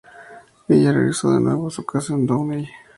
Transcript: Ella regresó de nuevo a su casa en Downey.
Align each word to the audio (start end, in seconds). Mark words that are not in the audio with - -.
Ella 0.67 0.91
regresó 0.93 1.29
de 1.31 1.39
nuevo 1.41 1.67
a 1.67 1.69
su 1.69 1.85
casa 1.85 2.15
en 2.15 2.25
Downey. 2.25 2.67